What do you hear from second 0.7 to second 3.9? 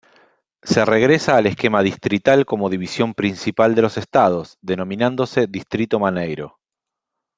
regresa al esquema distrital como división principal de